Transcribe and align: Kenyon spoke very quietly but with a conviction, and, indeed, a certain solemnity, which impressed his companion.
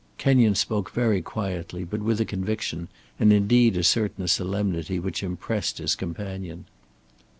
Kenyon 0.17 0.55
spoke 0.55 0.89
very 0.89 1.21
quietly 1.21 1.83
but 1.83 1.99
with 2.01 2.19
a 2.19 2.25
conviction, 2.25 2.87
and, 3.19 3.31
indeed, 3.31 3.77
a 3.77 3.83
certain 3.83 4.27
solemnity, 4.27 4.97
which 4.97 5.21
impressed 5.21 5.77
his 5.77 5.93
companion. 5.93 6.65